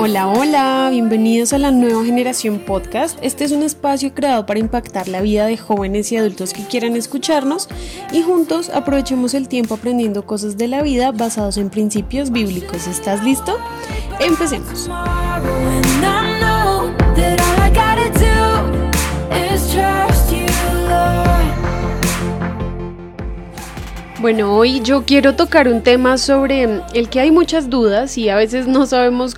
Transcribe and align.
Hola, 0.00 0.28
hola, 0.28 0.88
bienvenidos 0.92 1.52
a 1.52 1.58
la 1.58 1.72
nueva 1.72 2.04
generación 2.04 2.60
podcast. 2.60 3.18
Este 3.20 3.42
es 3.42 3.50
un 3.50 3.64
espacio 3.64 4.14
creado 4.14 4.46
para 4.46 4.60
impactar 4.60 5.08
la 5.08 5.20
vida 5.20 5.46
de 5.46 5.56
jóvenes 5.56 6.12
y 6.12 6.16
adultos 6.16 6.52
que 6.52 6.62
quieran 6.62 6.94
escucharnos 6.94 7.68
y 8.12 8.22
juntos 8.22 8.70
aprovechemos 8.70 9.34
el 9.34 9.48
tiempo 9.48 9.74
aprendiendo 9.74 10.24
cosas 10.24 10.56
de 10.56 10.68
la 10.68 10.82
vida 10.82 11.10
basados 11.10 11.56
en 11.56 11.68
principios 11.68 12.30
bíblicos. 12.30 12.86
¿Estás 12.86 13.24
listo? 13.24 13.58
Empecemos. 14.20 14.88
Bueno, 24.20 24.54
hoy 24.54 24.80
yo 24.80 25.04
quiero 25.04 25.34
tocar 25.34 25.66
un 25.66 25.82
tema 25.82 26.18
sobre 26.18 26.82
el 26.94 27.08
que 27.08 27.18
hay 27.18 27.32
muchas 27.32 27.68
dudas 27.68 28.16
y 28.16 28.28
a 28.28 28.36
veces 28.36 28.68
no 28.68 28.86
sabemos 28.86 29.36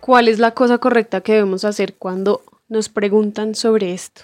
cuál 0.00 0.28
es 0.28 0.38
la 0.38 0.52
cosa 0.52 0.78
correcta 0.78 1.20
que 1.20 1.32
debemos 1.32 1.64
hacer 1.64 1.94
cuando 1.94 2.42
nos 2.68 2.88
preguntan 2.88 3.54
sobre 3.54 3.92
esto. 3.92 4.22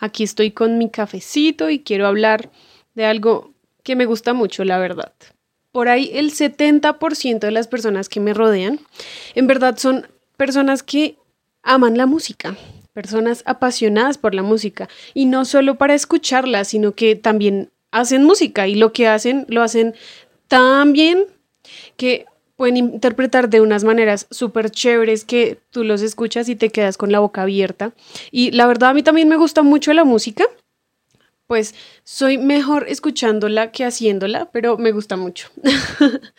Aquí 0.00 0.24
estoy 0.24 0.50
con 0.50 0.78
mi 0.78 0.90
cafecito 0.90 1.68
y 1.70 1.80
quiero 1.80 2.06
hablar 2.06 2.50
de 2.94 3.04
algo 3.04 3.52
que 3.82 3.96
me 3.96 4.06
gusta 4.06 4.32
mucho, 4.32 4.64
la 4.64 4.78
verdad. 4.78 5.12
Por 5.72 5.88
ahí 5.88 6.10
el 6.14 6.32
70% 6.32 7.38
de 7.38 7.50
las 7.50 7.68
personas 7.68 8.08
que 8.08 8.18
me 8.18 8.32
rodean, 8.32 8.80
en 9.34 9.46
verdad 9.46 9.76
son 9.76 10.08
personas 10.36 10.82
que 10.82 11.18
aman 11.62 11.98
la 11.98 12.06
música, 12.06 12.56
personas 12.94 13.42
apasionadas 13.44 14.16
por 14.16 14.34
la 14.34 14.42
música 14.42 14.88
y 15.12 15.26
no 15.26 15.44
solo 15.44 15.76
para 15.76 15.94
escucharla, 15.94 16.64
sino 16.64 16.92
que 16.92 17.14
también 17.14 17.70
hacen 17.90 18.24
música 18.24 18.66
y 18.68 18.74
lo 18.74 18.92
que 18.92 19.06
hacen 19.06 19.44
lo 19.48 19.62
hacen 19.62 19.94
tan 20.48 20.92
bien 20.92 21.24
que 21.96 22.24
pueden 22.56 22.76
interpretar 22.76 23.48
de 23.48 23.60
unas 23.60 23.84
maneras 23.84 24.26
súper 24.30 24.70
chéveres 24.70 25.24
que 25.24 25.58
tú 25.70 25.84
los 25.84 26.02
escuchas 26.02 26.48
y 26.48 26.56
te 26.56 26.70
quedas 26.70 26.96
con 26.96 27.12
la 27.12 27.20
boca 27.20 27.42
abierta. 27.42 27.92
Y 28.30 28.50
la 28.50 28.66
verdad 28.66 28.90
a 28.90 28.94
mí 28.94 29.02
también 29.02 29.28
me 29.28 29.36
gusta 29.36 29.62
mucho 29.62 29.92
la 29.92 30.04
música, 30.04 30.44
pues 31.46 31.74
soy 32.02 32.38
mejor 32.38 32.86
escuchándola 32.88 33.70
que 33.70 33.84
haciéndola, 33.84 34.50
pero 34.52 34.78
me 34.78 34.92
gusta 34.92 35.16
mucho. 35.16 35.48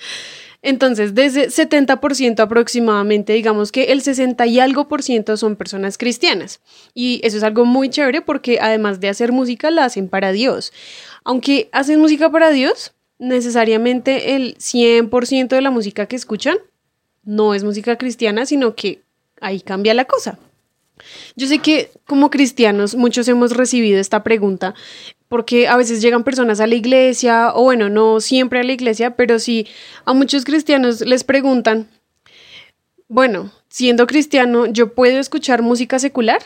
Entonces, 0.63 1.13
desde 1.13 1.47
70% 1.47 2.39
aproximadamente, 2.39 3.33
digamos 3.33 3.71
que 3.71 3.85
el 3.85 4.01
60 4.01 4.45
y 4.47 4.59
algo 4.59 4.87
por 4.87 5.03
ciento 5.03 5.37
son 5.37 5.55
personas 5.55 5.97
cristianas. 5.97 6.61
Y 6.93 7.21
eso 7.23 7.37
es 7.37 7.43
algo 7.43 7.63
muy 7.63 7.89
chévere 7.89 8.21
porque 8.21 8.59
además 8.59 8.99
de 8.99 9.09
hacer 9.09 9.31
música, 9.31 9.69
la 9.71 9.85
hacen 9.85 10.09
para 10.09 10.31
Dios. 10.31 10.73
Aunque 11.23 11.69
hacen 11.71 11.99
música 11.99 12.31
para 12.31 12.49
Dios, 12.49 12.93
necesariamente 13.19 14.35
el 14.35 14.57
100% 14.57 15.49
de 15.49 15.61
la 15.61 15.71
música 15.71 16.05
que 16.05 16.15
escuchan 16.15 16.57
no 17.23 17.53
es 17.53 17.63
música 17.63 17.97
cristiana, 17.97 18.45
sino 18.45 18.75
que 18.75 19.01
ahí 19.41 19.59
cambia 19.61 19.93
la 19.93 20.05
cosa. 20.05 20.39
Yo 21.35 21.47
sé 21.47 21.59
que 21.59 21.91
como 22.05 22.29
cristianos 22.29 22.95
muchos 22.95 23.27
hemos 23.27 23.55
recibido 23.55 23.99
esta 23.99 24.23
pregunta 24.23 24.73
porque 25.27 25.67
a 25.67 25.75
veces 25.75 26.01
llegan 26.01 26.23
personas 26.23 26.59
a 26.59 26.67
la 26.67 26.75
iglesia, 26.75 27.51
o 27.53 27.63
bueno, 27.63 27.89
no 27.89 28.21
siempre 28.21 28.59
a 28.59 28.63
la 28.63 28.71
iglesia, 28.71 29.15
pero 29.15 29.39
sí 29.39 29.67
a 30.05 30.13
muchos 30.13 30.45
cristianos 30.45 31.01
les 31.01 31.23
preguntan, 31.23 31.89
bueno, 33.09 33.51
siendo 33.67 34.07
cristiano, 34.07 34.67
¿yo 34.67 34.93
puedo 34.93 35.19
escuchar 35.19 35.61
música 35.61 35.99
secular? 35.99 36.41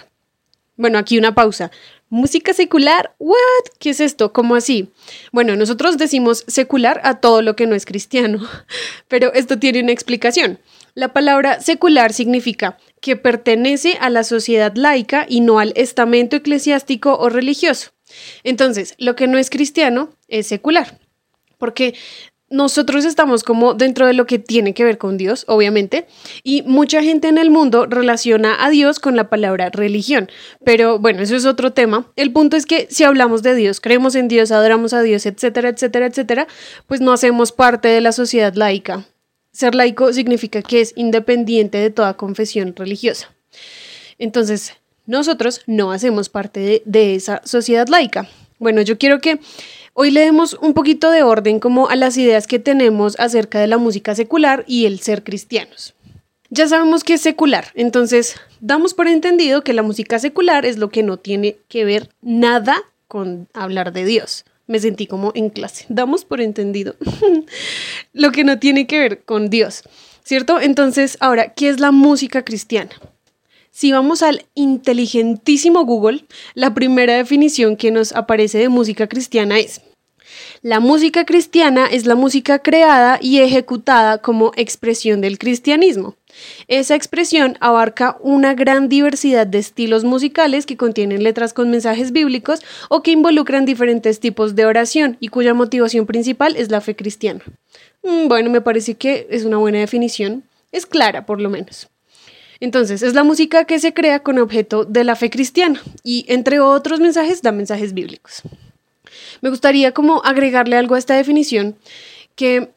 Bueno, 0.78 0.98
aquí 0.98 1.18
una 1.18 1.36
pausa. 1.36 1.72
Música 2.14 2.54
secular, 2.54 3.16
¿what? 3.20 3.38
¿Qué 3.80 3.92
es 3.92 4.02
esto? 4.02 4.34
¿Cómo 4.34 4.56
así? 4.56 4.92
Bueno, 5.32 5.56
nosotros 5.56 5.98
decimos 5.98 6.44
secular 6.46 7.00
a 7.06 7.22
todo 7.22 7.42
lo 7.42 7.56
que 7.56 7.68
no 7.68 7.74
es 7.74 7.86
cristiano, 7.86 8.46
pero 9.08 9.34
esto 9.34 9.60
tiene 9.60 9.82
una 9.82 9.94
explicación. 9.94 10.60
La 10.94 11.14
palabra 11.14 11.62
secular 11.62 12.12
significa 12.12 12.78
que 13.00 13.16
pertenece 13.16 13.98
a 14.02 14.10
la 14.10 14.26
sociedad 14.26 14.76
laica 14.76 15.26
y 15.30 15.40
no 15.40 15.60
al 15.60 15.72
estamento 15.78 16.36
eclesiástico 16.36 17.18
o 17.18 17.30
religioso. 17.30 17.92
Entonces, 18.44 18.94
lo 18.98 19.16
que 19.16 19.28
no 19.28 19.38
es 19.38 19.50
cristiano 19.50 20.10
es 20.28 20.48
secular, 20.48 21.00
porque 21.58 21.96
nosotros 22.52 23.06
estamos 23.06 23.44
como 23.44 23.74
dentro 23.74 24.06
de 24.06 24.14
lo 24.14 24.26
que 24.28 24.38
tiene 24.38 24.74
que 24.74 24.84
ver 24.84 24.98
con 24.98 25.18
Dios, 25.18 25.46
obviamente, 25.48 26.06
y 26.44 26.62
mucha 26.64 27.02
gente 27.02 27.28
en 27.28 27.38
el 27.38 27.50
mundo 27.50 27.86
relaciona 27.88 28.64
a 28.64 28.70
Dios 28.70 29.00
con 29.00 29.16
la 29.16 29.30
palabra 29.30 29.70
religión, 29.70 30.30
pero 30.64 31.00
bueno, 31.00 31.22
eso 31.22 31.36
es 31.36 31.46
otro 31.46 31.72
tema. 31.72 32.12
El 32.16 32.32
punto 32.32 32.58
es 32.58 32.66
que 32.66 32.88
si 32.90 33.04
hablamos 33.04 33.42
de 33.42 33.56
Dios, 33.56 33.80
creemos 33.80 34.16
en 34.16 34.28
Dios, 34.28 34.52
adoramos 34.52 34.94
a 34.94 35.02
Dios, 35.02 35.26
etcétera, 35.26 35.70
etcétera, 35.70 36.06
etcétera, 36.06 36.48
pues 36.86 37.02
no 37.02 37.14
hacemos 37.14 37.52
parte 37.52 37.88
de 37.88 38.02
la 38.02 38.12
sociedad 38.12 38.54
laica. 38.54 39.06
Ser 39.52 39.76
laico 39.76 40.14
significa 40.14 40.62
que 40.62 40.82
es 40.82 40.94
independiente 40.96 41.78
de 41.78 41.90
toda 41.90 42.16
confesión 42.16 42.74
religiosa. 42.76 43.34
Entonces, 44.18 44.74
nosotros 45.06 45.62
no 45.66 45.92
hacemos 45.92 46.30
parte 46.30 46.84
de, 46.86 47.16
esa 47.16 47.42
sociedad 47.44 47.88
laica. 47.88 48.30
Bueno, 48.60 48.82
yo 48.82 48.98
quiero 48.98 49.20
que 49.20 49.40
Hoy 49.94 50.10
le 50.10 50.22
demos 50.22 50.54
un 50.62 50.74
poquito 50.74 51.12
de 51.12 51.24
orden 51.24 51.60
como 51.60 51.90
a 51.90 51.98
las 51.98 52.18
ideas 52.18 52.48
que 52.48 52.60
tenemos 52.60 53.20
acerca 53.20 53.60
de 53.60 53.68
la 53.68 53.78
música 53.78 54.16
secular 54.16 54.64
y 54.66 54.86
el 54.86 55.00
ser 55.02 55.22
cristianos. 55.24 55.94
Ya 56.50 56.68
sabemos 56.68 57.04
que 57.04 57.16
es 57.16 57.22
secular, 57.22 57.68
entonces 57.76 58.36
damos 58.62 58.94
por 58.94 59.08
entendido 59.08 59.64
que 59.64 59.74
la 59.74 59.84
música 59.84 60.18
secular 60.20 60.66
es 60.66 60.78
lo 60.78 60.90
que 60.90 61.04
no 61.04 61.18
tiene 61.18 61.58
que 61.68 61.84
ver 61.84 62.10
nada 62.22 62.82
con 63.10 63.50
hablar 63.54 63.92
de 63.92 64.06
Dios. 64.06 64.46
Me 64.66 64.80
sentí 64.80 65.08
como 65.08 65.34
en 65.36 65.50
clase. 65.50 65.86
Damos 65.90 66.24
por 66.24 66.40
entendido 66.40 66.96
lo 68.14 68.32
que 68.32 68.46
no 68.46 68.60
tiene 68.60 68.88
que 68.88 69.00
ver 69.00 69.24
con 69.24 69.50
Dios, 69.50 69.84
¿cierto? 70.24 70.62
Entonces, 70.62 71.18
ahora, 71.20 71.54
¿qué 71.54 71.68
es 71.68 71.82
la 71.82 71.92
música 71.92 72.46
cristiana? 72.46 72.92
Si 73.72 73.92
vamos 73.92 74.22
al 74.22 74.46
inteligentísimo 74.54 75.86
Google, 75.86 76.26
la 76.54 76.74
primera 76.74 77.16
definición 77.16 77.78
que 77.78 77.90
nos 77.90 78.14
aparece 78.14 78.58
de 78.58 78.70
música 78.70 79.08
cristiana 79.08 79.60
es 79.60 79.82
la 80.62 80.80
música 80.80 81.26
cristiana 81.26 81.88
es 81.88 82.06
la 82.06 82.16
música 82.16 82.60
creada 82.60 83.20
y 83.22 83.40
ejecutada 83.40 84.20
como 84.20 84.52
expresión 84.56 85.22
del 85.22 85.38
cristianismo. 85.38 86.16
Esa 86.68 86.96
expresión 86.96 87.58
abarca 87.60 88.18
una 88.22 88.54
gran 88.54 88.88
diversidad 88.88 89.48
de 89.48 89.60
estilos 89.60 90.04
musicales 90.04 90.66
que 90.66 90.78
contienen 90.78 91.24
letras 91.24 91.54
con 91.54 91.70
mensajes 91.70 92.12
bíblicos 92.12 92.62
o 92.90 93.02
que 93.02 93.12
involucran 93.12 93.66
diferentes 93.66 94.20
tipos 94.20 94.56
de 94.56 94.66
oración 94.66 95.18
y 95.20 95.28
cuya 95.28 95.54
motivación 95.54 96.06
principal 96.06 96.56
es 96.56 96.72
la 96.72 96.82
fe 96.82 96.96
cristiana. 96.96 97.42
Mm, 98.04 98.28
bueno, 98.28 98.50
me 98.50 98.62
parece 98.62 98.96
que 98.96 99.28
es 99.30 99.44
una 99.44 99.58
buena 99.58 99.80
definición. 99.80 100.44
Es 100.72 100.86
clara, 100.86 101.26
por 101.26 101.42
lo 101.42 101.50
menos. 101.50 101.90
Entonces, 102.62 103.02
es 103.02 103.16
la 103.16 103.24
música 103.24 103.66
que 103.66 103.80
se 103.80 103.94
crea 103.94 104.22
con 104.22 104.38
objeto 104.38 104.86
de 104.86 105.04
la 105.04 105.16
fe 105.16 105.32
cristiana 105.32 105.82
y, 106.04 106.26
entre 106.28 106.60
otros 106.60 107.00
mensajes, 107.00 107.42
da 107.42 107.52
mensajes 107.52 107.94
bíblicos. 107.94 108.44
Me 109.42 109.50
gustaría 109.50 109.94
como 109.94 110.24
agregarle 110.24 110.78
algo 110.78 110.94
a 110.94 111.00
esta 111.00 111.16
definición 111.16 111.76
que, 112.36 112.70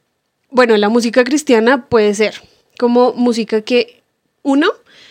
bueno, 0.50 0.77
la 0.78 0.89
música 0.89 1.23
cristiana 1.23 1.87
puede 1.87 2.15
ser 2.15 2.41
como 2.78 3.12
música 3.12 3.61
que, 3.61 4.03
uno, 4.43 4.69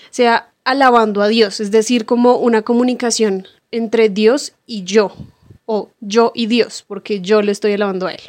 sea 0.10 0.50
alabando 0.64 1.22
a 1.22 1.28
Dios, 1.28 1.60
es 1.60 1.70
decir, 1.70 2.06
como 2.06 2.38
una 2.38 2.64
comunicación 2.64 3.48
entre 3.72 4.10
Dios 4.10 4.54
y 4.66 4.84
yo, 4.84 5.16
o 5.66 5.90
yo 6.00 6.32
y 6.34 6.48
Dios, 6.48 6.84
porque 6.88 7.22
yo 7.22 7.44
le 7.44 7.52
estoy 7.52 7.74
alabando 7.74 8.08
a 8.08 8.14
Él. 8.14 8.22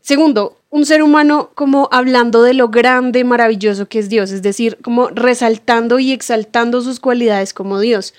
Segundo, 0.00 0.56
un 0.76 0.84
ser 0.84 1.02
humano 1.02 1.52
como 1.54 1.88
hablando 1.90 2.42
de 2.42 2.52
lo 2.52 2.68
grande, 2.68 3.24
maravilloso 3.24 3.86
que 3.88 3.98
es 3.98 4.10
Dios, 4.10 4.30
es 4.30 4.42
decir, 4.42 4.76
como 4.82 5.08
resaltando 5.08 5.98
y 5.98 6.12
exaltando 6.12 6.82
sus 6.82 7.00
cualidades 7.00 7.54
como 7.54 7.80
Dios, 7.80 8.12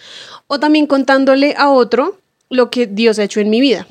o 0.48 0.60
también 0.60 0.88
contándole 0.88 1.54
a 1.56 1.70
otro 1.70 2.18
lo 2.50 2.72
que 2.72 2.88
Dios 2.88 3.20
ha 3.20 3.26
hecho 3.26 3.42
en 3.42 3.52
mi 3.52 3.62
vida. 3.62 3.86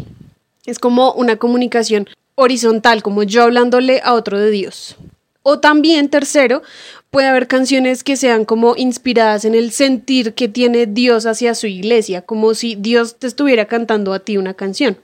Es 0.64 0.80
como 0.80 1.12
una 1.12 1.36
comunicación 1.36 2.08
horizontal, 2.34 3.04
como 3.04 3.22
yo 3.22 3.44
hablándole 3.44 4.00
a 4.02 4.14
otro 4.14 4.40
de 4.40 4.50
Dios. 4.50 4.96
O 5.44 5.60
también, 5.60 6.08
tercero, 6.08 6.62
puede 7.12 7.28
haber 7.28 7.46
canciones 7.46 8.02
que 8.02 8.16
sean 8.16 8.44
como 8.44 8.74
inspiradas 8.74 9.44
en 9.44 9.54
el 9.54 9.70
sentir 9.70 10.34
que 10.34 10.48
tiene 10.48 10.86
Dios 10.86 11.24
hacia 11.24 11.54
su 11.54 11.68
iglesia, 11.68 12.22
como 12.22 12.52
si 12.54 12.74
Dios 12.74 13.20
te 13.20 13.28
estuviera 13.28 13.66
cantando 13.66 14.12
a 14.12 14.18
ti 14.18 14.38
una 14.38 14.54
canción. 14.54 14.98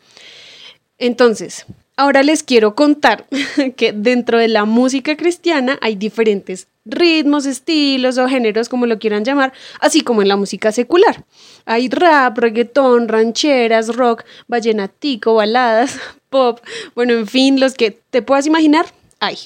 Entonces, 0.98 1.64
Ahora 1.96 2.22
les 2.22 2.42
quiero 2.42 2.74
contar 2.74 3.26
que 3.76 3.92
dentro 3.92 4.38
de 4.38 4.48
la 4.48 4.64
música 4.64 5.16
cristiana 5.16 5.78
hay 5.82 5.94
diferentes 5.94 6.68
ritmos, 6.84 7.46
estilos 7.46 8.18
o 8.18 8.28
géneros, 8.28 8.68
como 8.68 8.86
lo 8.86 8.98
quieran 8.98 9.24
llamar, 9.24 9.52
así 9.80 10.00
como 10.00 10.22
en 10.22 10.28
la 10.28 10.36
música 10.36 10.72
secular. 10.72 11.24
Hay 11.64 11.88
rap, 11.88 12.38
reggaetón, 12.38 13.08
rancheras, 13.08 13.94
rock, 13.94 14.24
vallenatico, 14.48 15.34
baladas, 15.34 15.98
pop, 16.30 16.60
bueno, 16.94 17.12
en 17.14 17.26
fin, 17.26 17.60
los 17.60 17.74
que 17.74 17.90
te 18.10 18.22
puedas 18.22 18.46
imaginar, 18.46 18.86
hay. 19.20 19.36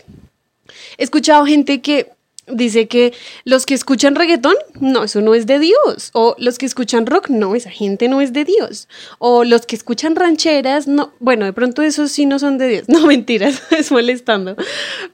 He 0.99 1.05
escuchado 1.05 1.45
gente 1.45 1.81
que 1.83 2.11
dice 2.47 2.89
que 2.89 3.13
los 3.45 3.67
que 3.67 3.75
escuchan 3.75 4.15
reggaetón, 4.15 4.55
no, 4.81 5.05
eso 5.05 5.21
no 5.21 5.35
es 5.35 5.47
de 5.47 5.59
Dios. 5.59 6.11
O 6.13 6.35
los 6.39 6.59
que 6.59 6.67
escuchan 6.67 7.07
rock, 7.07 7.29
no, 7.29 7.55
esa 7.55 7.71
gente 7.71 8.09
no 8.09 8.21
es 8.21 8.33
de 8.33 8.45
Dios. 8.45 8.89
O 9.19 9.45
los 9.45 9.67
que 9.67 9.77
escuchan 9.77 10.17
rancheras, 10.17 10.87
no, 10.87 11.13
bueno, 11.19 11.45
de 11.45 11.53
pronto 11.53 11.83
esos 11.83 12.13
sí 12.13 12.27
no 12.27 12.39
son 12.39 12.59
de 12.59 12.69
Dios. 12.69 12.85
No, 12.97 13.07
mentiras, 13.07 13.63
es 13.73 13.93
molestando. 13.93 14.57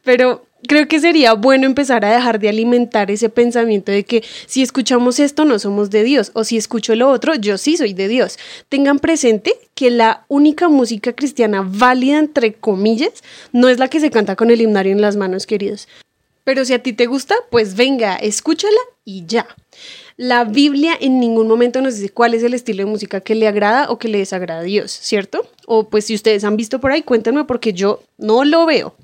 Pero 0.05 0.47
creo 0.69 0.87
que 0.87 1.01
sería 1.01 1.33
bueno 1.33 1.67
empezar 1.67 2.05
a 2.05 2.13
dejar 2.13 2.39
de 2.39 2.49
alimentar 2.49 3.11
ese 3.11 3.29
pensamiento 3.29 3.91
de 3.91 4.05
que 4.05 4.23
si 4.47 4.63
escuchamos 4.63 5.19
esto 5.19 5.45
no 5.45 5.59
somos 5.59 5.91
de 5.91 6.05
Dios 6.05 6.31
o 6.35 6.45
si 6.45 6.57
escucho 6.57 6.95
lo 6.95 7.11
otro 7.11 7.35
yo 7.35 7.59
sí 7.59 7.77
soy 7.77 7.93
de 7.95 8.07
Dios. 8.09 8.39
Tengan 8.69 9.01
presente 9.01 9.55
que 9.75 9.91
la 9.91 10.25
única 10.29 10.69
música 10.69 11.13
cristiana 11.13 11.67
válida 11.67 12.19
entre 12.19 12.55
comillas 12.55 13.25
no 13.53 13.69
es 13.69 13.79
la 13.79 13.89
que 13.89 14.01
se 14.01 14.11
canta 14.11 14.37
con 14.37 14.51
el 14.51 14.61
himnario 14.61 14.93
en 14.93 15.01
las 15.01 15.17
manos, 15.17 15.47
queridos. 15.47 15.89
Pero 16.45 16.65
si 16.65 16.75
a 16.75 16.83
ti 16.83 16.93
te 16.93 17.07
gusta, 17.07 17.35
pues 17.51 17.77
venga, 17.77 18.17
escúchala 18.17 18.81
y 19.05 19.25
ya. 19.27 19.47
La 20.17 20.45
Biblia 20.45 20.97
en 21.01 21.21
ningún 21.21 21.49
momento 21.49 21.81
nos 21.81 21.97
dice 21.97 22.13
cuál 22.13 22.35
es 22.35 22.43
el 22.43 22.55
estilo 22.55 22.85
de 22.85 22.91
música 22.91 23.21
que 23.21 23.35
le 23.35 23.49
agrada 23.49 23.91
o 23.91 23.99
que 23.99 24.09
le 24.09 24.19
desagrada 24.19 24.61
a 24.61 24.65
Dios, 24.65 24.93
¿cierto? 24.93 25.47
O 25.67 25.89
pues 25.89 26.07
si 26.07 26.15
ustedes 26.15 26.45
han 26.45 26.57
visto 26.57 26.81
por 26.81 26.93
ahí, 26.93 27.03
cuéntenme 27.03 27.45
porque 27.45 27.73
yo 27.73 28.03
no 28.19 28.45
lo 28.45 28.67
veo. 28.67 28.95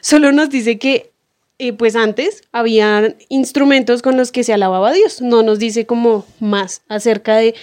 Solo 0.00 0.32
nos 0.32 0.50
dice 0.50 0.78
que 0.78 1.10
eh, 1.58 1.72
pues 1.72 1.96
antes 1.96 2.42
había 2.52 3.14
instrumentos 3.28 4.02
con 4.02 4.16
los 4.16 4.32
que 4.32 4.44
se 4.44 4.52
alababa 4.52 4.90
a 4.90 4.92
Dios. 4.92 5.20
No 5.20 5.42
nos 5.42 5.58
dice 5.58 5.86
como 5.86 6.26
más 6.40 6.82
acerca 6.88 7.36
de 7.36 7.54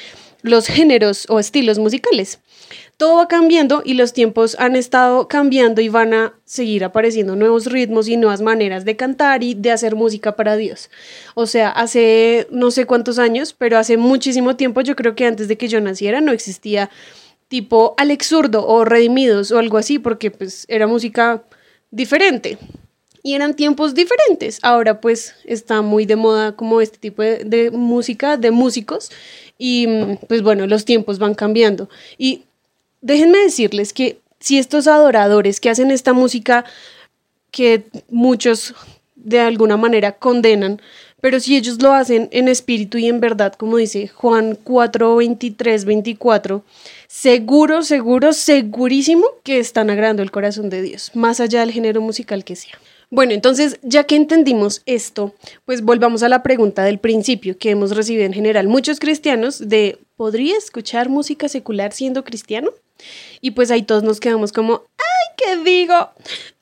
los 0.42 0.68
géneros 0.68 1.26
o 1.30 1.40
estilos 1.40 1.80
musicales 1.80 2.40
todo 3.02 3.16
va 3.16 3.28
cambiando 3.28 3.82
y 3.84 3.96
los 3.96 4.14
tiempos 4.14 4.56
han 4.60 4.76
estado 4.76 5.28
cambiando 5.28 5.82
y 5.82 5.90
van 5.90 6.14
a 6.14 6.36
seguir 6.46 6.84
apareciendo 6.84 7.36
nuevos 7.36 7.66
ritmos 7.66 8.08
y 8.08 8.16
nuevas 8.16 8.44
maneras 8.44 8.86
de 8.86 8.96
cantar 8.96 9.42
y 9.42 9.56
de 9.56 9.72
hacer 9.72 9.96
música 9.96 10.36
para 10.36 10.56
Dios. 10.56 10.92
O 11.34 11.48
sea, 11.48 11.70
hace 11.70 12.46
no 12.52 12.70
sé 12.70 12.86
cuántos 12.86 13.18
años, 13.18 13.56
pero 13.58 13.80
hace 13.80 13.98
muchísimo 13.98 14.56
tiempo, 14.56 14.82
yo 14.82 14.96
creo 14.96 15.16
que 15.16 15.26
antes 15.26 15.48
de 15.48 15.58
que 15.58 15.68
yo 15.68 15.82
naciera 15.82 16.22
no 16.22 16.32
existía 16.32 16.92
tipo 17.48 17.96
Alex 17.98 18.28
Zurdo 18.28 18.68
o 18.68 18.86
Redimidos 18.86 19.52
o 19.52 19.58
algo 19.58 19.80
así, 19.80 19.98
porque 19.98 20.30
pues 20.30 20.66
era 20.70 20.86
música 20.86 21.42
diferente. 21.90 22.60
Y 23.24 23.36
eran 23.36 23.56
tiempos 23.56 23.94
diferentes. 23.94 24.60
Ahora 24.62 25.00
pues 25.02 25.36
está 25.46 25.82
muy 25.82 26.06
de 26.06 26.16
moda 26.16 26.56
como 26.56 26.82
este 26.82 26.98
tipo 26.98 27.22
de, 27.22 27.72
música, 27.72 28.38
de 28.38 28.52
músicos. 28.52 29.12
Y 29.58 29.88
pues 30.28 30.42
bueno, 30.42 30.66
los 30.68 30.86
tiempos 30.86 31.20
van 31.20 31.36
cambiando. 31.36 31.90
Y 32.18 32.44
déjenme 33.02 33.40
decirles 33.40 33.94
que 33.94 34.20
si 34.40 34.58
estos 34.58 34.88
adoradores 34.88 35.60
que 35.60 35.70
hacen 35.70 35.92
esta 35.92 36.14
música 36.14 36.66
que 37.52 37.84
muchos 38.10 38.74
de 39.16 39.40
alguna 39.40 39.78
manera 39.78 40.14
condenan, 40.14 40.82
pero 41.22 41.40
si 41.40 41.56
ellos 41.56 41.82
lo 41.82 41.94
hacen 41.94 42.28
en 42.32 42.48
espíritu 42.48 42.98
y 42.98 43.08
en 43.08 43.20
verdad, 43.20 43.54
como 43.54 43.78
dice 43.78 44.08
Juan 44.08 44.58
4, 44.62 45.16
23, 45.18 45.86
24, 45.86 46.64
seguro, 47.08 47.84
seguro, 47.84 48.34
segurísimo 48.34 49.28
que 49.44 49.60
están 49.60 49.92
agradando 49.92 50.24
el 50.24 50.32
corazón 50.32 50.70
de 50.72 50.82
Dios, 50.82 51.12
más 51.14 51.40
allá 51.40 51.60
del 51.60 51.72
género 51.72 52.02
musical 52.02 52.44
que 52.44 52.56
sea. 52.56 52.80
Bueno, 53.14 53.34
entonces, 53.34 53.78
ya 53.84 54.06
que 54.06 54.16
entendimos 54.16 54.84
esto, 54.86 55.36
pues 55.66 55.82
volvamos 55.82 56.24
a 56.24 56.30
la 56.30 56.44
pregunta 56.44 56.86
del 56.86 56.98
principio 56.98 57.58
que 57.58 57.70
hemos 57.70 57.94
recibido 57.94 58.26
en 58.26 58.32
general 58.32 58.70
muchos 58.70 59.02
cristianos 59.02 59.68
de 59.68 60.00
¿podría 60.16 60.58
escuchar 60.58 61.10
música 61.10 61.50
secular 61.50 61.92
siendo 61.92 62.24
cristiano? 62.24 62.72
Y 63.42 63.52
pues 63.52 63.70
ahí 63.70 63.84
todos 63.84 64.04
nos 64.04 64.22
quedamos 64.22 64.54
como, 64.54 64.86
ay, 64.98 65.36
¿qué 65.36 65.58
digo? 65.58 66.12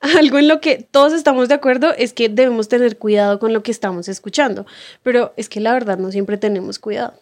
Algo 0.00 0.38
en 0.38 0.48
lo 0.48 0.60
que 0.60 0.84
todos 0.90 1.12
estamos 1.12 1.48
de 1.48 1.54
acuerdo 1.54 1.94
es 1.96 2.12
que 2.12 2.28
debemos 2.28 2.66
tener 2.66 2.98
cuidado 2.98 3.38
con 3.38 3.52
lo 3.52 3.62
que 3.62 3.70
estamos 3.70 4.08
escuchando, 4.08 4.66
pero 5.04 5.32
es 5.36 5.48
que 5.48 5.60
la 5.60 5.72
verdad 5.72 5.98
no 5.98 6.10
siempre 6.10 6.36
tenemos 6.36 6.80
cuidado. 6.80 7.14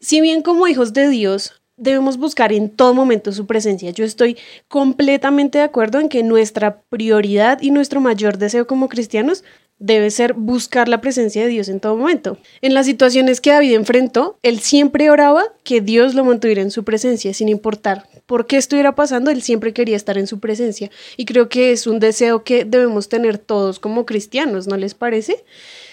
Si 0.00 0.20
bien 0.20 0.42
como 0.42 0.66
hijos 0.66 0.92
de 0.92 1.08
Dios 1.08 1.59
debemos 1.80 2.18
buscar 2.18 2.52
en 2.52 2.70
todo 2.70 2.94
momento 2.94 3.32
su 3.32 3.46
presencia. 3.46 3.90
Yo 3.90 4.04
estoy 4.04 4.36
completamente 4.68 5.58
de 5.58 5.64
acuerdo 5.64 5.98
en 5.98 6.08
que 6.08 6.22
nuestra 6.22 6.82
prioridad 6.82 7.60
y 7.60 7.72
nuestro 7.72 8.00
mayor 8.00 8.38
deseo 8.38 8.66
como 8.66 8.88
cristianos 8.88 9.42
debe 9.80 10.10
ser 10.10 10.34
buscar 10.34 10.88
la 10.88 11.00
presencia 11.00 11.42
de 11.42 11.48
Dios 11.48 11.68
en 11.70 11.80
todo 11.80 11.96
momento. 11.96 12.36
En 12.60 12.74
las 12.74 12.84
situaciones 12.84 13.40
que 13.40 13.50
David 13.50 13.74
enfrentó, 13.74 14.38
él 14.42 14.60
siempre 14.60 15.10
oraba 15.10 15.42
que 15.64 15.80
Dios 15.80 16.14
lo 16.14 16.24
mantuviera 16.24 16.60
en 16.60 16.70
su 16.70 16.84
presencia, 16.84 17.32
sin 17.32 17.48
importar 17.48 18.06
por 18.26 18.46
qué 18.46 18.58
estuviera 18.58 18.94
pasando, 18.94 19.30
él 19.30 19.42
siempre 19.42 19.72
quería 19.72 19.96
estar 19.96 20.18
en 20.18 20.26
su 20.26 20.38
presencia. 20.38 20.90
Y 21.16 21.24
creo 21.24 21.48
que 21.48 21.72
es 21.72 21.86
un 21.86 21.98
deseo 21.98 22.44
que 22.44 22.64
debemos 22.64 23.08
tener 23.08 23.38
todos 23.38 23.80
como 23.80 24.06
cristianos, 24.06 24.68
¿no 24.68 24.76
les 24.76 24.94
parece? 24.94 25.42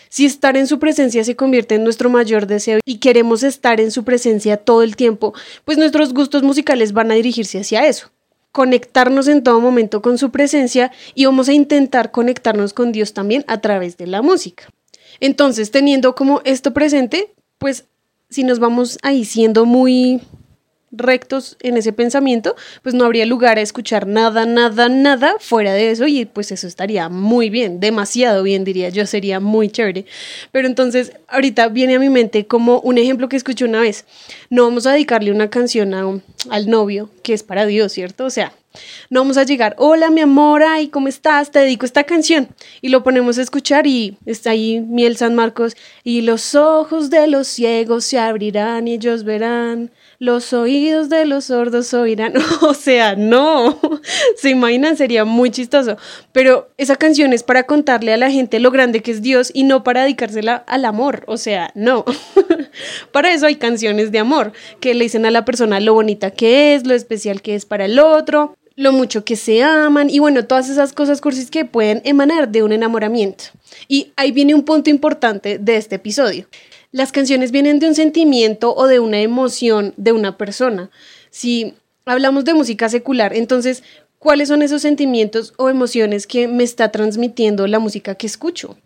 Si 0.09 0.25
estar 0.25 0.57
en 0.57 0.67
su 0.67 0.79
presencia 0.79 1.23
se 1.23 1.35
convierte 1.35 1.75
en 1.75 1.83
nuestro 1.83 2.09
mayor 2.09 2.47
deseo 2.47 2.79
y 2.85 2.97
queremos 2.97 3.43
estar 3.43 3.79
en 3.79 3.91
su 3.91 4.03
presencia 4.03 4.57
todo 4.57 4.83
el 4.83 4.95
tiempo, 4.95 5.33
pues 5.65 5.77
nuestros 5.77 6.13
gustos 6.13 6.43
musicales 6.43 6.93
van 6.93 7.11
a 7.11 7.15
dirigirse 7.15 7.59
hacia 7.59 7.87
eso 7.87 8.11
conectarnos 8.57 9.27
en 9.27 9.43
todo 9.43 9.61
momento 9.61 10.01
con 10.01 10.17
su 10.17 10.31
presencia 10.31 10.91
y 11.13 11.25
vamos 11.25 11.47
a 11.47 11.53
intentar 11.53 12.09
conectarnos 12.09 12.73
con 12.73 12.91
Dios 12.91 13.13
también 13.13 13.45
a 13.47 13.61
través 13.61 13.97
de 13.97 14.07
la 14.07 14.23
música. 14.23 14.67
Entonces, 15.19 15.69
teniendo 15.69 16.15
como 16.15 16.41
esto 16.43 16.73
presente, 16.73 17.31
pues 17.59 17.85
si 18.31 18.43
nos 18.43 18.57
vamos 18.57 18.97
ahí 19.03 19.25
siendo 19.25 19.65
muy 19.65 20.21
rectos 20.91 21.57
en 21.61 21.77
ese 21.77 21.91
pensamiento, 21.93 22.55
pues 22.81 22.95
no 22.95 23.05
habría 23.05 23.25
lugar 23.25 23.57
a 23.57 23.61
escuchar 23.61 24.07
nada, 24.07 24.45
nada, 24.45 24.89
nada 24.89 25.35
fuera 25.39 25.73
de 25.73 25.91
eso 25.91 26.07
y 26.07 26.25
pues 26.25 26.51
eso 26.51 26.67
estaría 26.67 27.09
muy 27.09 27.49
bien, 27.49 27.79
demasiado 27.79 28.43
bien 28.43 28.63
diría 28.63 28.89
yo, 28.89 29.05
sería 29.05 29.39
muy 29.39 29.69
chévere. 29.69 30.05
Pero 30.51 30.67
entonces 30.67 31.11
ahorita 31.27 31.67
viene 31.69 31.95
a 31.95 31.99
mi 31.99 32.09
mente 32.09 32.47
como 32.47 32.79
un 32.79 32.97
ejemplo 32.97 33.29
que 33.29 33.35
escuché 33.35 33.65
una 33.65 33.81
vez, 33.81 34.05
no 34.49 34.63
vamos 34.63 34.85
a 34.85 34.93
dedicarle 34.93 35.31
una 35.31 35.49
canción 35.49 35.93
a, 35.93 36.05
al 36.49 36.69
novio 36.69 37.09
que 37.23 37.33
es 37.33 37.43
para 37.43 37.65
Dios, 37.65 37.91
¿cierto? 37.91 38.25
O 38.25 38.29
sea, 38.29 38.53
no 39.09 39.21
vamos 39.21 39.37
a 39.37 39.43
llegar, 39.43 39.75
hola 39.77 40.09
mi 40.09 40.21
amor, 40.21 40.63
ay, 40.63 40.87
¿cómo 40.89 41.07
estás? 41.07 41.51
Te 41.51 41.59
dedico 41.59 41.85
esta 41.85 42.03
canción. 42.03 42.49
Y 42.81 42.89
lo 42.89 43.03
ponemos 43.03 43.37
a 43.37 43.41
escuchar 43.41 43.87
y 43.87 44.17
está 44.25 44.51
ahí 44.51 44.81
Miel 44.81 45.17
San 45.17 45.35
Marcos. 45.35 45.75
Y 46.03 46.21
los 46.21 46.55
ojos 46.55 47.09
de 47.09 47.27
los 47.27 47.47
ciegos 47.47 48.05
se 48.05 48.19
abrirán 48.19 48.87
y 48.87 48.93
ellos 48.93 49.23
verán 49.23 49.91
los 50.19 50.51
oídos 50.53 51.09
de 51.09 51.25
los 51.25 51.45
sordos 51.45 51.93
oirán. 51.93 52.33
o 52.61 52.73
sea, 52.73 53.15
no, 53.15 53.79
se 54.35 54.49
imaginan, 54.49 54.97
sería 54.97 55.25
muy 55.25 55.51
chistoso. 55.51 55.97
Pero 56.31 56.69
esa 56.77 56.95
canción 56.95 57.33
es 57.33 57.43
para 57.43 57.63
contarle 57.63 58.13
a 58.13 58.17
la 58.17 58.31
gente 58.31 58.59
lo 58.59 58.71
grande 58.71 59.01
que 59.01 59.11
es 59.11 59.21
Dios 59.21 59.51
y 59.53 59.63
no 59.63 59.83
para 59.83 60.03
dedicársela 60.03 60.55
al 60.67 60.85
amor. 60.85 61.23
O 61.27 61.37
sea, 61.37 61.71
no. 61.75 62.05
para 63.11 63.33
eso 63.33 63.45
hay 63.45 63.55
canciones 63.55 64.11
de 64.11 64.19
amor 64.19 64.53
que 64.79 64.93
le 64.93 65.05
dicen 65.05 65.25
a 65.25 65.31
la 65.31 65.45
persona 65.45 65.79
lo 65.79 65.93
bonita 65.93 66.31
que 66.31 66.75
es, 66.75 66.85
lo 66.85 66.93
especial 66.93 67.41
que 67.41 67.55
es 67.55 67.65
para 67.65 67.85
el 67.85 67.99
otro 67.99 68.55
lo 68.77 68.93
mucho 68.93 69.25
que 69.25 69.35
se 69.35 69.63
aman 69.63 70.09
y 70.09 70.19
bueno, 70.19 70.45
todas 70.45 70.69
esas 70.69 70.93
cosas 70.93 71.19
cursis 71.19 71.49
que 71.49 71.65
pueden 71.65 72.01
emanar 72.05 72.49
de 72.49 72.61
un 72.61 72.71
enamoramiento. 72.71 73.45
Y 73.87 74.13
ahí 74.15 74.31
viene 74.31 74.53
un 74.53 74.63
punto 74.63 74.91
importante 74.91 75.57
de 75.57 75.77
este 75.77 75.95
episodio. 75.95 76.47
Las 76.91 77.11
canciones 77.11 77.51
vienen 77.51 77.79
de 77.79 77.87
un 77.87 77.95
sentimiento 77.95 78.73
o 78.75 78.85
de 78.85 78.99
una 78.99 79.19
emoción 79.19 79.93
de 79.97 80.11
una 80.11 80.37
persona. 80.37 80.91
Si 81.31 81.73
hablamos 82.05 82.45
de 82.45 82.53
música 82.53 82.87
secular, 82.87 83.33
entonces, 83.35 83.83
¿cuáles 84.19 84.47
son 84.47 84.61
esos 84.61 84.83
sentimientos 84.83 85.55
o 85.57 85.69
emociones 85.69 86.27
que 86.27 86.47
me 86.47 86.63
está 86.63 86.91
transmitiendo 86.91 87.65
la 87.65 87.79
música 87.79 88.13
que 88.13 88.27
escucho? 88.27 88.77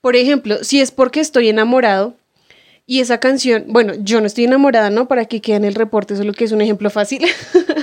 Por 0.00 0.14
ejemplo, 0.14 0.62
si 0.62 0.80
es 0.80 0.92
porque 0.92 1.18
estoy 1.18 1.48
enamorado, 1.48 2.14
y 2.84 3.00
esa 3.00 3.18
canción, 3.18 3.64
bueno, 3.68 3.94
yo 3.98 4.20
no 4.20 4.26
estoy 4.26 4.44
enamorada, 4.44 4.90
¿no? 4.90 5.06
Para 5.06 5.24
que 5.26 5.40
quede 5.40 5.56
en 5.56 5.64
el 5.64 5.74
reporte, 5.74 6.16
solo 6.16 6.32
que 6.32 6.44
es 6.44 6.52
un 6.52 6.60
ejemplo 6.60 6.90
fácil. 6.90 7.22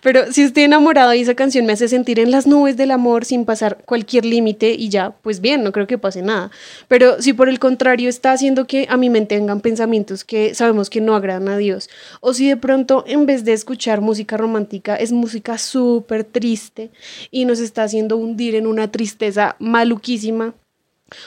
Pero 0.00 0.32
si 0.32 0.42
estoy 0.42 0.64
enamorado 0.64 1.14
y 1.14 1.20
esa 1.20 1.34
canción 1.34 1.66
me 1.66 1.72
hace 1.72 1.88
sentir 1.88 2.18
en 2.18 2.30
las 2.30 2.46
nubes 2.46 2.76
del 2.76 2.90
amor 2.90 3.24
sin 3.24 3.44
pasar 3.44 3.78
cualquier 3.84 4.24
límite 4.24 4.72
y 4.72 4.88
ya, 4.88 5.10
pues 5.22 5.40
bien, 5.40 5.62
no 5.62 5.72
creo 5.72 5.86
que 5.86 5.98
pase 5.98 6.22
nada. 6.22 6.50
Pero 6.88 7.20
si 7.20 7.32
por 7.32 7.48
el 7.48 7.58
contrario 7.58 8.08
está 8.08 8.32
haciendo 8.32 8.66
que 8.66 8.86
a 8.88 8.96
mi 8.96 9.10
mente 9.10 9.36
vengan 9.36 9.60
pensamientos 9.60 10.24
que 10.24 10.54
sabemos 10.54 10.90
que 10.90 11.00
no 11.00 11.14
agradan 11.14 11.48
a 11.48 11.56
Dios, 11.56 11.88
o 12.20 12.34
si 12.34 12.48
de 12.48 12.56
pronto 12.56 13.04
en 13.06 13.26
vez 13.26 13.44
de 13.44 13.52
escuchar 13.52 14.00
música 14.00 14.36
romántica 14.36 14.96
es 14.96 15.12
música 15.12 15.58
súper 15.58 16.24
triste 16.24 16.90
y 17.30 17.44
nos 17.44 17.60
está 17.60 17.84
haciendo 17.84 18.16
hundir 18.16 18.54
en 18.54 18.66
una 18.66 18.90
tristeza 18.90 19.56
maluquísima, 19.58 20.54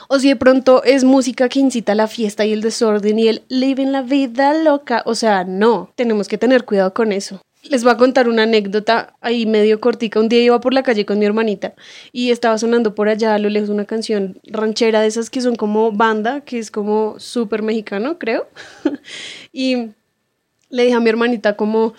o 0.08 0.20
si 0.20 0.30
de 0.30 0.36
pronto 0.36 0.84
es 0.84 1.04
música 1.04 1.50
que 1.50 1.60
incita 1.60 1.94
a 1.94 1.96
la 1.96 2.08
fiesta 2.08 2.46
y 2.46 2.54
el 2.54 2.62
desorden 2.62 3.20
y 3.20 3.27
el 3.27 3.44
living 3.50 3.88
la 3.88 4.01
vida 4.01 4.54
loca. 4.54 5.04
O 5.06 5.15
sea, 5.15 5.44
no, 5.44 5.92
tenemos 5.96 6.27
que 6.27 6.38
tener 6.38 6.65
cuidado 6.65 6.94
con 6.94 7.12
eso. 7.12 7.42
Les 7.70 7.84
voy 7.84 7.94
a 7.94 7.98
contar 7.98 8.30
una 8.30 8.44
anécdota 8.44 9.16
ahí 9.22 9.46
medio 9.46 9.80
cortica. 9.80 10.20
Un 10.20 10.30
día 10.30 10.42
iba 10.42 10.60
por 10.60 10.74
la 10.74 10.84
calle 10.84 11.06
con 11.06 11.18
mi 11.18 11.26
hermanita 11.26 11.74
y 12.12 12.30
estaba 12.30 12.58
sonando 12.58 12.94
por 12.94 13.10
allá 13.10 13.34
a 13.34 13.40
lo 13.40 13.50
lejos 13.50 13.70
una 13.70 13.86
canción 13.86 14.40
ranchera 14.44 15.02
de 15.02 15.08
esas 15.08 15.30
que 15.30 15.42
son 15.42 15.56
como 15.56 15.92
banda, 15.92 16.42
que 16.42 16.60
es 16.60 16.70
como 16.70 17.20
súper 17.20 17.64
mexicano, 17.64 18.20
creo. 18.20 18.48
y 19.52 19.90
le 20.70 20.84
dije 20.84 20.96
a 20.96 21.00
mi 21.00 21.10
hermanita 21.10 21.56
como, 21.56 21.94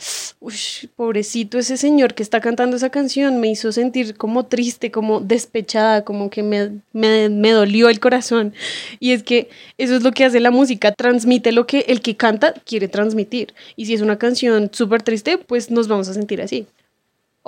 pobrecito 0.96 1.58
ese 1.58 1.76
señor 1.76 2.14
que 2.14 2.22
está 2.22 2.40
cantando 2.40 2.76
esa 2.76 2.90
canción, 2.90 3.40
me 3.40 3.48
hizo 3.48 3.72
sentir 3.72 4.16
como 4.16 4.46
triste, 4.46 4.90
como 4.90 5.20
despechada, 5.20 6.04
como 6.04 6.30
que 6.30 6.42
me, 6.42 6.80
me, 6.92 7.28
me, 7.28 7.50
dolió 7.52 7.88
el 7.88 8.00
corazón. 8.00 8.52
Y 9.00 9.12
es 9.12 9.22
que 9.22 9.48
eso 9.78 9.94
es 9.96 10.02
lo 10.02 10.12
que 10.12 10.24
hace 10.24 10.40
la 10.40 10.50
música, 10.50 10.92
transmite 10.92 11.52
lo 11.52 11.66
que 11.66 11.86
el 11.88 12.00
que 12.00 12.16
canta 12.16 12.52
quiere 12.52 12.88
transmitir. 12.88 13.54
Y 13.76 13.86
si 13.86 13.94
es 13.94 14.00
una 14.00 14.18
canción 14.18 14.70
súper 14.72 15.02
triste, 15.02 15.38
pues 15.38 15.70
nos 15.70 15.88
vamos 15.88 16.08
a 16.08 16.14
sentir 16.14 16.42
así. 16.42 16.66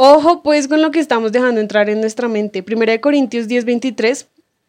Ojo 0.00 0.44
pues 0.44 0.68
con 0.68 0.80
lo 0.80 0.92
que 0.92 1.00
estamos 1.00 1.32
dejando 1.32 1.60
entrar 1.60 1.90
en 1.90 2.00
nuestra 2.00 2.28
mente. 2.28 2.62
Primera 2.62 2.92
de 2.92 3.00
Corintios 3.00 3.48
10:23 3.48 4.26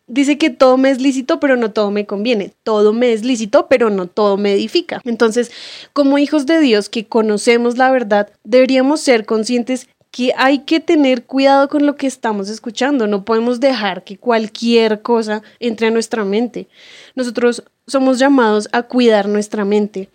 dice 0.09 0.37
que 0.37 0.49
todo 0.49 0.77
me 0.77 0.89
es 0.89 0.99
lícito, 0.99 1.39
pero 1.39 1.55
no 1.55 1.71
todo 1.71 1.91
me 1.91 2.05
conviene. 2.05 2.51
Todo 2.63 2.91
me 2.91 3.13
es 3.13 3.23
lícito, 3.23 3.67
pero 3.69 3.89
no 3.89 4.07
todo 4.07 4.35
me 4.35 4.53
edifica. 4.53 5.01
Entonces, 5.05 5.51
como 5.93 6.17
hijos 6.17 6.45
de 6.45 6.59
Dios 6.59 6.89
que 6.89 7.07
conocemos 7.07 7.77
la 7.77 7.91
verdad, 7.91 8.29
deberíamos 8.43 8.99
ser 8.99 9.25
conscientes 9.25 9.87
que 10.11 10.33
hay 10.35 10.59
que 10.59 10.79
tener 10.79 11.25
cuidado 11.25 11.69
con 11.69 11.85
lo 11.85 11.95
que 11.95 12.07
estamos 12.07 12.49
escuchando. 12.49 13.07
No 13.07 13.23
podemos 13.23 13.59
dejar 13.59 14.03
que 14.03 14.17
cualquier 14.17 15.01
cosa 15.01 15.43
entre 15.59 15.87
a 15.87 15.91
nuestra 15.91 16.25
mente. 16.25 16.67
Nosotros 17.15 17.63
somos 17.87 18.19
llamados 18.19 18.67
a 18.71 18.83
cuidar 18.83 19.27
nuestra 19.27 19.65
mente. 19.65 20.09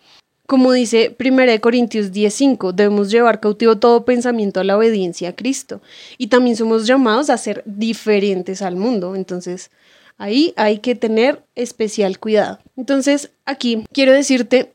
Como 0.47 0.73
dice 0.73 1.17
1 1.19 1.61
Corintios 1.61 2.13
10:5, 2.13 2.73
debemos 2.73 3.11
llevar 3.11 3.41
cautivo 3.41 3.79
todo 3.79 4.05
pensamiento 4.05 4.61
a 4.61 4.65
la 4.65 4.77
obediencia 4.77 5.31
a 5.31 5.35
Cristo. 5.35 5.81
Y 6.19 6.27
también 6.27 6.57
somos 6.57 6.87
llamados 6.87 7.31
a 7.31 7.39
ser 7.39 7.63
diferentes 7.65 8.61
al 8.61 8.77
mundo. 8.77 9.17
Entonces, 9.17 9.71
ahí 10.19 10.53
hay 10.57 10.79
que 10.79 10.95
tener 10.95 11.45
especial 11.55 12.19
cuidado. 12.19 12.59
Entonces, 12.77 13.31
aquí 13.45 13.85
quiero 13.93 14.13
decirte, 14.13 14.75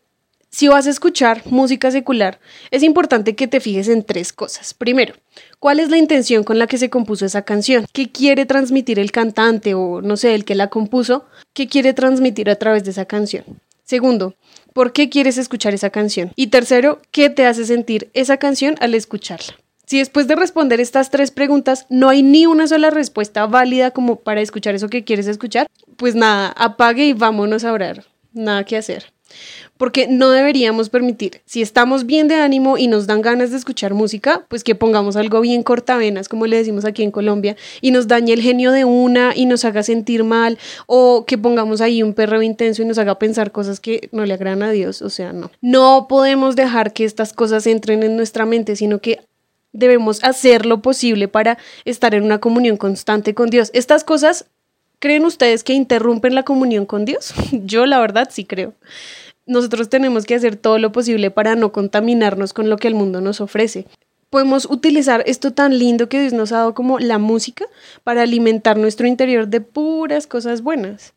si 0.51 0.67
vas 0.67 0.87
a 0.87 0.89
escuchar 0.89 1.43
música 1.45 1.91
secular, 1.91 2.39
es 2.71 2.81
importante 2.81 3.35
que 3.35 3.47
te 3.47 3.59
fijes 3.59 3.87
en 3.87 4.03
tres 4.03 4.33
cosas. 4.33 4.73
Primero, 4.73 5.13
¿cuál 5.59 5.79
es 5.79 5.89
la 5.89 5.97
intención 5.97 6.43
con 6.43 6.57
la 6.57 6.65
que 6.65 6.79
se 6.79 6.89
compuso 6.89 7.25
esa 7.25 7.43
canción? 7.43 7.85
¿Qué 7.93 8.11
quiere 8.11 8.47
transmitir 8.47 8.97
el 8.97 9.11
cantante 9.11 9.75
o 9.75 10.01
no 10.01 10.17
sé, 10.17 10.33
el 10.33 10.45
que 10.45 10.55
la 10.55 10.69
compuso? 10.69 11.25
¿Qué 11.53 11.67
quiere 11.67 11.93
transmitir 11.93 12.49
a 12.49 12.55
través 12.55 12.83
de 12.83 12.91
esa 12.91 13.05
canción? 13.05 13.43
Segundo, 13.83 14.35
¿por 14.73 14.91
qué 14.91 15.09
quieres 15.09 15.37
escuchar 15.37 15.73
esa 15.73 15.91
canción? 15.91 16.31
Y 16.35 16.47
tercero, 16.47 16.99
¿qué 17.11 17.29
te 17.29 17.45
hace 17.45 17.65
sentir 17.65 18.09
esa 18.13 18.37
canción 18.37 18.75
al 18.79 18.95
escucharla? 18.95 19.55
Si 19.89 19.97
después 19.97 20.27
de 20.27 20.35
responder 20.35 20.79
estas 20.79 21.09
tres 21.09 21.31
preguntas 21.31 21.87
no 21.89 22.09
hay 22.09 22.21
ni 22.21 22.45
una 22.45 22.67
sola 22.67 22.91
respuesta 22.91 23.47
válida 23.47 23.89
como 23.89 24.17
para 24.17 24.39
escuchar 24.39 24.75
eso 24.75 24.87
que 24.87 25.03
quieres 25.03 25.25
escuchar, 25.25 25.65
pues 25.97 26.13
nada, 26.13 26.53
apague 26.55 27.07
y 27.07 27.13
vámonos 27.13 27.63
a 27.63 27.73
orar. 27.73 28.05
Nada 28.31 28.63
que 28.65 28.77
hacer 28.77 29.11
porque 29.77 30.07
no 30.07 30.31
deberíamos 30.31 30.89
permitir, 30.89 31.41
si 31.45 31.61
estamos 31.61 32.05
bien 32.05 32.27
de 32.27 32.35
ánimo 32.35 32.77
y 32.77 32.87
nos 32.87 33.07
dan 33.07 33.21
ganas 33.21 33.51
de 33.51 33.57
escuchar 33.57 33.93
música, 33.93 34.45
pues 34.49 34.63
que 34.63 34.75
pongamos 34.75 35.15
algo 35.15 35.39
bien 35.39 35.63
cortavenas, 35.63 36.27
como 36.27 36.47
le 36.47 36.57
decimos 36.57 36.83
aquí 36.83 37.03
en 37.03 37.11
Colombia, 37.11 37.55
y 37.79 37.91
nos 37.91 38.07
dañe 38.07 38.33
el 38.33 38.41
genio 38.41 38.71
de 38.71 38.85
una 38.85 39.33
y 39.35 39.45
nos 39.45 39.63
haga 39.65 39.83
sentir 39.83 40.23
mal, 40.23 40.57
o 40.87 41.25
que 41.25 41.37
pongamos 41.37 41.79
ahí 41.79 42.03
un 42.03 42.13
perro 42.13 42.41
intenso 42.41 42.81
y 42.81 42.85
nos 42.85 42.97
haga 42.97 43.19
pensar 43.19 43.51
cosas 43.51 43.79
que 43.79 44.09
no 44.11 44.25
le 44.25 44.33
agradan 44.33 44.63
a 44.63 44.71
Dios, 44.71 45.01
o 45.01 45.09
sea, 45.09 45.31
no. 45.31 45.51
No 45.61 46.07
podemos 46.09 46.57
dejar 46.57 46.91
que 46.91 47.05
estas 47.05 47.31
cosas 47.31 47.65
entren 47.65 48.03
en 48.03 48.17
nuestra 48.17 48.45
mente, 48.45 48.75
sino 48.75 48.99
que 48.99 49.19
debemos 49.71 50.23
hacer 50.23 50.65
lo 50.65 50.81
posible 50.81 51.27
para 51.27 51.57
estar 51.85 52.15
en 52.15 52.23
una 52.23 52.39
comunión 52.39 52.77
constante 52.77 53.33
con 53.33 53.49
Dios. 53.49 53.71
Estas 53.73 54.03
cosas 54.03 54.45
¿Creen 55.01 55.23
ustedes 55.23 55.63
que 55.63 55.71
interrumpen 55.71 56.35
la 56.35 56.43
comunión 56.43 56.85
con 56.85 57.05
Dios? 57.05 57.33
Yo 57.51 57.85
la 57.85 57.99
verdad 58.01 58.27
sí 58.29 58.43
creo 58.43 58.73
nosotros 59.49 59.89
tenemos 59.89 60.25
que 60.25 60.35
hacer 60.35 60.55
todo 60.55 60.77
lo 60.77 60.91
posible 60.91 61.31
para 61.31 61.55
no 61.55 61.71
contaminarnos 61.71 62.53
con 62.53 62.69
lo 62.69 62.77
que 62.77 62.87
el 62.87 62.93
mundo 62.93 63.19
nos 63.19 63.41
ofrece. 63.41 63.87
Podemos 64.29 64.65
utilizar 64.65 65.23
esto 65.25 65.51
tan 65.51 65.77
lindo 65.79 66.07
que 66.07 66.21
Dios 66.21 66.33
nos 66.33 66.51
ha 66.51 66.57
dado 66.57 66.75
como 66.75 66.99
la 66.99 67.17
música 67.17 67.65
para 68.03 68.21
alimentar 68.21 68.77
nuestro 68.77 69.07
interior 69.07 69.47
de 69.47 69.59
puras 69.59 70.27
cosas 70.27 70.61
buenas. 70.61 71.13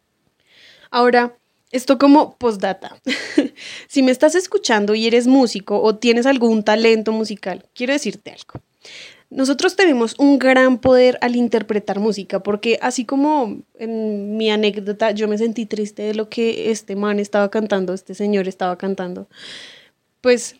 Ahora, 0.90 1.36
esto 1.72 1.98
como 1.98 2.36
postdata. 2.36 2.96
si 3.88 4.02
me 4.02 4.12
estás 4.12 4.34
escuchando 4.34 4.94
y 4.94 5.06
eres 5.06 5.26
músico 5.26 5.82
o 5.82 5.96
tienes 5.96 6.26
algún 6.26 6.62
talento 6.62 7.12
musical, 7.12 7.64
quiero 7.74 7.92
decirte 7.94 8.30
algo. 8.30 8.64
Nosotros 9.30 9.76
tenemos 9.76 10.14
un 10.18 10.38
gran 10.38 10.78
poder 10.78 11.16
al 11.22 11.36
interpretar 11.36 11.98
música, 11.98 12.42
porque 12.42 12.78
así 12.82 13.06
como 13.06 13.62
en 13.78 14.36
mi 14.36 14.50
anécdota 14.50 15.10
yo 15.12 15.26
me 15.26 15.38
sentí 15.38 15.64
triste 15.64 16.02
de 16.02 16.14
lo 16.14 16.28
que 16.28 16.70
este 16.70 16.96
man 16.96 17.18
estaba 17.18 17.50
cantando, 17.50 17.94
este 17.94 18.14
señor 18.14 18.46
estaba 18.46 18.76
cantando, 18.76 19.28
pues 20.20 20.56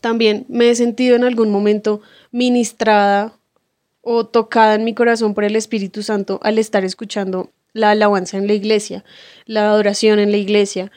también 0.00 0.46
me 0.48 0.70
he 0.70 0.74
sentido 0.74 1.14
en 1.14 1.24
algún 1.24 1.50
momento 1.50 2.00
ministrada 2.32 3.34
o 4.00 4.26
tocada 4.26 4.76
en 4.76 4.84
mi 4.84 4.94
corazón 4.94 5.34
por 5.34 5.44
el 5.44 5.54
Espíritu 5.54 6.02
Santo 6.02 6.40
al 6.42 6.58
estar 6.58 6.86
escuchando 6.86 7.50
la 7.72 7.90
alabanza 7.90 8.36
en 8.36 8.46
la 8.46 8.54
iglesia, 8.54 9.04
la 9.46 9.70
adoración 9.70 10.18
en 10.18 10.30
la 10.30 10.36
iglesia, 10.36 10.90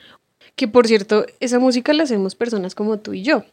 que 0.55 0.67
por 0.67 0.87
cierto, 0.87 1.25
esa 1.39 1.59
música 1.59 1.93
la 1.93 2.03
hacemos 2.03 2.35
personas 2.35 2.75
como 2.75 2.99
tú 2.99 3.13
y 3.13 3.23
yo. 3.23 3.43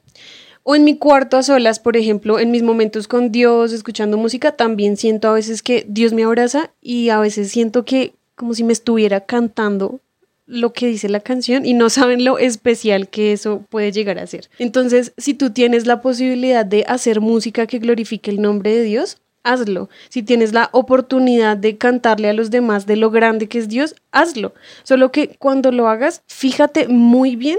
O 0.63 0.75
en 0.75 0.85
mi 0.85 0.99
cuarto 0.99 1.39
a 1.39 1.43
solas, 1.43 1.79
por 1.81 1.97
ejemplo, 1.97 2.39
en 2.39 2.51
mis 2.51 2.63
momentos 2.63 3.09
con 3.09 3.33
Dios, 3.33 3.73
escuchando 3.73 4.19
música, 4.19 4.53
también 4.53 4.97
siento 4.97 5.29
a 5.29 5.33
veces 5.33 5.63
que 5.63 5.87
Dios 5.89 6.13
me 6.13 6.25
abraza 6.25 6.71
y 6.83 7.09
a 7.09 7.19
veces 7.19 7.51
siento 7.51 7.85
que 7.85 8.13
como 8.35 8.55
si 8.55 8.65
me 8.65 8.73
estuviera 8.73 9.21
cantando 9.21 10.01
lo 10.47 10.73
que 10.73 10.89
dice 10.89 11.09
la 11.09 11.21
canción 11.21 11.65
y 11.65 11.75
no 11.75 11.91
saben 11.91 12.25
lo 12.25 12.39
especial 12.39 13.09
que 13.09 13.33
eso 13.33 13.65
puede 13.69 13.93
llegar 13.93 14.19
a 14.19 14.27
ser. 14.27 14.51
Entonces, 14.59 15.13
si 15.17 15.33
tú 15.35 15.51
tienes 15.51 15.87
la 15.87 16.03
posibilidad 16.03 16.67
de 16.67 16.85
hacer 16.89 17.21
música 17.21 17.67
que 17.67 17.79
glorifique 17.79 18.31
el 18.31 18.43
nombre 18.43 18.75
de 18.75 18.83
Dios, 18.83 19.19
hazlo. 19.43 19.89
Si 20.09 20.23
tienes 20.23 20.53
la 20.53 20.69
oportunidad 20.73 21.57
de 21.57 21.77
cantarle 21.77 22.29
a 22.29 22.33
los 22.33 22.51
demás 22.51 22.87
de 22.87 22.97
lo 22.97 23.11
grande 23.11 23.49
que 23.49 23.59
es 23.59 23.69
Dios, 23.69 23.95
hazlo. 24.13 24.55
Solo 24.83 25.13
que 25.13 25.37
cuando 25.39 25.73
lo 25.73 25.89
hagas, 25.89 26.23
fíjate 26.27 26.89
muy 26.89 27.37
bien 27.37 27.59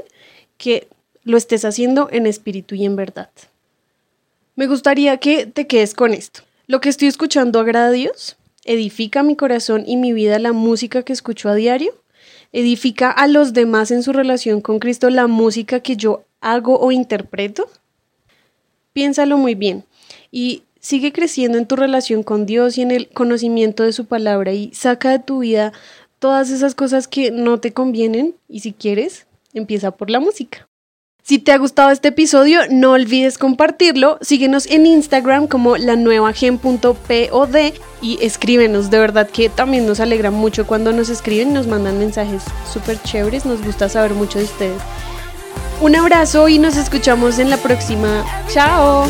que 0.58 0.88
lo 1.24 1.38
estés 1.38 1.66
haciendo 1.66 2.10
en 2.12 2.28
espíritu 2.28 2.76
y 2.76 2.86
en 2.86 2.96
verdad. 2.96 3.30
Me 4.56 4.68
gustaría 4.68 5.18
que 5.18 5.46
te 5.46 5.68
quedes 5.68 5.94
con 5.94 6.14
esto. 6.14 6.42
Lo 6.68 6.82
que 6.82 6.90
estoy 6.90 7.08
escuchando 7.08 7.60
agrada 7.60 7.88
a 7.88 7.92
Dios, 7.92 8.38
edifica 8.66 9.24
mi 9.24 9.36
corazón 9.36 9.84
y 9.86 9.98
mi 9.98 10.14
vida 10.14 10.40
la 10.40 10.54
música 10.54 11.04
que 11.04 11.14
escucho 11.14 11.50
a 11.50 11.56
diario, 11.56 11.94
edifica 12.52 13.10
a 13.12 13.28
los 13.28 13.54
demás 13.54 13.92
en 13.92 14.04
su 14.04 14.14
relación 14.14 14.62
con 14.62 14.80
Cristo 14.80 15.10
la 15.10 15.28
música 15.28 15.80
que 15.80 15.96
yo 15.96 16.26
hago 16.42 16.80
o 16.80 16.92
interpreto. 16.92 17.70
Piénsalo 18.94 19.38
muy 19.38 19.56
bien 19.56 19.86
y 20.32 20.64
sigue 20.82 21.14
creciendo 21.14 21.58
en 21.58 21.68
tu 21.68 21.78
relación 21.78 22.24
con 22.24 22.46
Dios 22.46 22.78
y 22.78 22.82
en 22.82 22.92
el 22.92 23.08
conocimiento 23.08 23.84
de 23.84 23.94
su 23.94 24.06
palabra 24.06 24.52
y 24.52 24.74
saca 24.74 25.12
de 25.12 25.20
tu 25.20 25.40
vida 25.40 25.72
todas 26.20 26.50
esas 26.50 26.76
cosas 26.76 27.08
que 27.08 27.32
no 27.32 27.60
te 27.60 27.72
convienen 27.72 28.36
y 28.50 28.60
si 28.60 28.74
quieres, 28.74 29.26
empieza 29.54 29.92
por 29.92 30.10
la 30.10 30.20
música. 30.20 30.68
Si 31.24 31.38
te 31.38 31.52
ha 31.52 31.58
gustado 31.58 31.92
este 31.92 32.08
episodio, 32.08 32.62
no 32.72 32.92
olvides 32.92 33.38
compartirlo. 33.38 34.18
Síguenos 34.22 34.66
en 34.66 34.88
Instagram 34.88 35.48
como 35.48 35.78
la 35.78 35.96
nueva 35.96 36.34
gen.pod 36.34 36.98
y 38.02 38.18
escríbenos. 38.22 38.90
De 38.90 38.98
verdad 38.98 39.30
que 39.30 39.48
también 39.48 39.86
nos 39.86 40.00
alegra 40.00 40.32
mucho 40.32 40.66
cuando 40.66 40.92
nos 40.92 41.10
escriben 41.10 41.52
y 41.52 41.54
nos 41.54 41.68
mandan 41.68 42.00
mensajes 42.00 42.44
súper 42.72 43.02
chéveres. 43.04 43.46
Nos 43.46 43.64
gusta 43.64 43.88
saber 43.88 44.14
mucho 44.14 44.40
de 44.40 44.46
ustedes. 44.46 44.82
Un 45.80 45.96
abrazo 45.96 46.50
y 46.50 46.58
nos 46.58 46.76
escuchamos 46.76 47.38
en 47.38 47.52
la 47.52 47.58
próxima. 47.58 48.26
Chao. 48.52 49.06